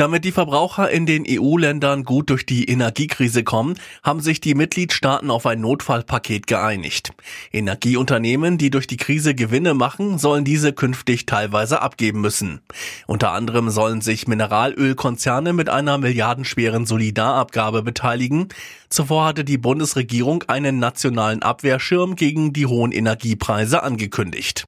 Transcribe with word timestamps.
Damit 0.00 0.24
die 0.24 0.32
Verbraucher 0.32 0.88
in 0.88 1.04
den 1.04 1.26
EU-Ländern 1.28 2.04
gut 2.04 2.30
durch 2.30 2.46
die 2.46 2.64
Energiekrise 2.64 3.44
kommen, 3.44 3.74
haben 4.02 4.20
sich 4.20 4.40
die 4.40 4.54
Mitgliedstaaten 4.54 5.30
auf 5.30 5.44
ein 5.44 5.60
Notfallpaket 5.60 6.46
geeinigt. 6.46 7.12
Energieunternehmen, 7.52 8.56
die 8.56 8.70
durch 8.70 8.86
die 8.86 8.96
Krise 8.96 9.34
Gewinne 9.34 9.74
machen, 9.74 10.16
sollen 10.16 10.42
diese 10.42 10.72
künftig 10.72 11.26
teilweise 11.26 11.82
abgeben 11.82 12.22
müssen. 12.22 12.62
Unter 13.08 13.32
anderem 13.32 13.68
sollen 13.68 14.00
sich 14.00 14.26
Mineralölkonzerne 14.26 15.52
mit 15.52 15.68
einer 15.68 15.98
milliardenschweren 15.98 16.86
Solidarabgabe 16.86 17.82
beteiligen. 17.82 18.48
Zuvor 18.88 19.26
hatte 19.26 19.44
die 19.44 19.58
Bundesregierung 19.58 20.44
einen 20.44 20.78
nationalen 20.78 21.42
Abwehrschirm 21.42 22.16
gegen 22.16 22.54
die 22.54 22.64
hohen 22.64 22.92
Energiepreise 22.92 23.82
angekündigt. 23.82 24.66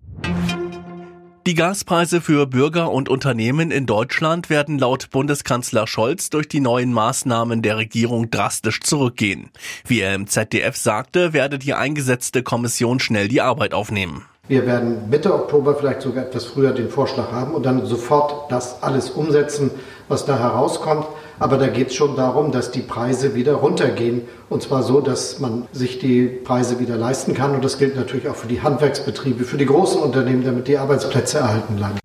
Die 1.45 1.55
Gaspreise 1.55 2.21
für 2.21 2.47
Bürger 2.47 2.93
und 2.93 3.09
Unternehmen 3.09 3.73
in 3.73 3.85
Deutschland 3.85 4.49
werden 4.49 4.79
laut 4.79 5.11
Bundeskanzler 5.11 5.89
Scholz 5.89 6.31
durch 6.31 6.47
die 6.47 6.61
neuen 6.61 6.93
Maßnahmen 6.93 7.63
der 7.63 7.79
Regierung 7.79 8.31
drastisch 8.31 8.79
zurückgehen. 8.79 9.51
Wie 9.85 9.99
er 9.99 10.15
im 10.15 10.29
ZDF 10.29 10.77
sagte, 10.77 11.33
werde 11.33 11.59
die 11.59 11.75
eingesetzte 11.75 12.45
Kommission 12.45 13.01
schnell 13.01 13.27
die 13.27 13.41
Arbeit 13.41 13.75
aufnehmen. 13.75 14.25
Wir 14.53 14.67
werden 14.67 15.09
Mitte 15.09 15.33
Oktober 15.33 15.75
vielleicht 15.75 16.03
sogar 16.03 16.25
etwas 16.27 16.45
früher 16.45 16.73
den 16.73 16.91
Vorschlag 16.91 17.33
haben 17.33 17.55
und 17.55 17.65
dann 17.65 17.87
sofort 17.87 18.53
das 18.53 18.83
alles 18.83 19.09
umsetzen, 19.09 19.71
was 20.09 20.27
da 20.27 20.39
herauskommt. 20.39 21.07
Aber 21.39 21.57
da 21.57 21.69
geht 21.69 21.89
es 21.89 21.95
schon 21.95 22.17
darum, 22.17 22.53
dass 22.53 22.71
die 22.71 22.83
Preise 22.83 23.35
wieder 23.35 23.55
runtergehen. 23.55 24.29
Und 24.51 24.63
zwar 24.63 24.83
so, 24.83 25.01
dass 25.01 25.39
man 25.39 25.67
sich 25.73 26.01
die 26.01 26.27
Preise 26.27 26.81
wieder 26.81 26.99
leisten 26.99 27.33
kann. 27.33 27.55
Und 27.55 27.65
das 27.65 27.79
gilt 27.79 27.97
natürlich 27.97 28.29
auch 28.29 28.37
für 28.37 28.47
die 28.47 28.61
Handwerksbetriebe, 28.61 29.45
für 29.45 29.57
die 29.57 29.65
großen 29.65 30.03
Unternehmen, 30.03 30.45
damit 30.45 30.69
die 30.69 30.77
Arbeitsplätze 30.77 31.39
erhalten 31.39 31.77
bleiben. 31.77 32.02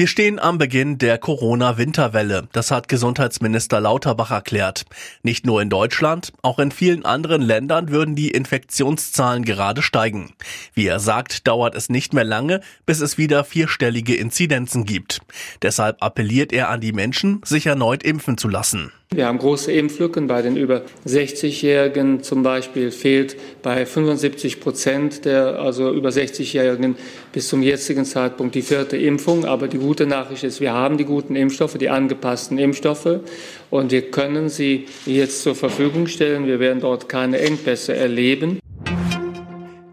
Wir 0.00 0.06
stehen 0.06 0.38
am 0.38 0.56
Beginn 0.56 0.96
der 0.96 1.18
Corona-Winterwelle. 1.18 2.48
Das 2.52 2.70
hat 2.70 2.88
Gesundheitsminister 2.88 3.82
Lauterbach 3.82 4.30
erklärt. 4.30 4.86
Nicht 5.22 5.44
nur 5.44 5.60
in 5.60 5.68
Deutschland, 5.68 6.32
auch 6.40 6.58
in 6.58 6.70
vielen 6.70 7.04
anderen 7.04 7.42
Ländern 7.42 7.90
würden 7.90 8.14
die 8.14 8.30
Infektionszahlen 8.30 9.44
gerade 9.44 9.82
steigen. 9.82 10.32
Wie 10.72 10.86
er 10.86 11.00
sagt, 11.00 11.46
dauert 11.46 11.74
es 11.74 11.90
nicht 11.90 12.14
mehr 12.14 12.24
lange, 12.24 12.62
bis 12.86 13.00
es 13.00 13.18
wieder 13.18 13.44
vierstellige 13.44 14.14
Inzidenzen 14.16 14.86
gibt. 14.86 15.20
Deshalb 15.60 16.02
appelliert 16.02 16.54
er 16.54 16.70
an 16.70 16.80
die 16.80 16.92
Menschen, 16.92 17.42
sich 17.44 17.66
erneut 17.66 18.02
impfen 18.02 18.38
zu 18.38 18.48
lassen. 18.48 18.92
Wir 19.12 19.26
haben 19.26 19.38
große 19.38 19.72
Impflücken. 19.72 20.28
Bei 20.28 20.40
den 20.40 20.56
über 20.56 20.82
60-Jährigen 21.04 22.22
zum 22.22 22.44
Beispiel 22.44 22.92
fehlt 22.92 23.36
bei 23.60 23.84
75 23.84 24.60
Prozent 24.60 25.24
der 25.24 25.58
also 25.58 25.92
über 25.92 26.10
60-Jährigen 26.10 26.94
bis 27.32 27.48
zum 27.48 27.60
jetzigen 27.60 28.04
Zeitpunkt 28.04 28.54
die 28.54 28.62
vierte 28.62 28.96
Impfung. 28.96 29.46
Aber 29.46 29.66
die 29.66 29.78
gute 29.78 30.06
Nachricht 30.06 30.44
ist, 30.44 30.60
wir 30.60 30.74
haben 30.74 30.96
die 30.96 31.06
guten 31.06 31.34
Impfstoffe, 31.34 31.76
die 31.76 31.88
angepassten 31.88 32.56
Impfstoffe 32.56 33.18
und 33.70 33.90
wir 33.90 34.12
können 34.12 34.48
sie 34.48 34.86
jetzt 35.06 35.42
zur 35.42 35.56
Verfügung 35.56 36.06
stellen. 36.06 36.46
Wir 36.46 36.60
werden 36.60 36.78
dort 36.78 37.08
keine 37.08 37.40
Engpässe 37.40 37.96
erleben. 37.96 38.59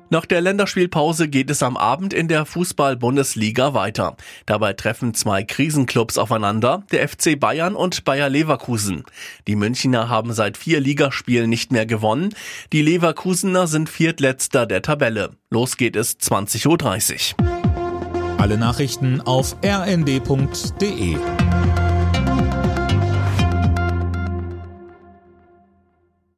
Nach 0.09 0.25
der 0.25 0.39
Länderspielpause 0.41 1.27
geht 1.27 1.49
es 1.49 1.61
am 1.61 1.75
Abend 1.75 2.13
in 2.13 2.27
der 2.27 2.45
Fußball-Bundesliga 2.45 3.73
weiter. 3.73 4.15
Dabei 4.45 4.73
treffen 4.73 5.13
zwei 5.13 5.43
Krisenclubs 5.43 6.17
aufeinander, 6.17 6.83
der 6.91 7.07
FC 7.07 7.37
Bayern 7.37 7.75
und 7.75 8.05
Bayer 8.05 8.29
Leverkusen. 8.29 9.03
Die 9.47 9.55
Münchner 9.57 10.07
haben 10.07 10.33
seit 10.33 10.57
vier 10.57 10.79
Ligaspielen 10.79 11.49
nicht 11.49 11.71
mehr 11.71 11.85
gewonnen. 11.85 12.33
Die 12.71 12.81
Leverkusener 12.81 13.67
sind 13.67 13.89
Viertletzter 13.89 14.65
der 14.65 14.81
Tabelle. 14.81 15.31
Los 15.49 15.75
geht 15.75 15.95
es 15.95 16.17
20.30 16.19 17.33
Uhr. 17.37 18.37
Alle 18.37 18.57
Nachrichten 18.57 19.19
auf 19.21 19.57
rnd.de 19.63 21.17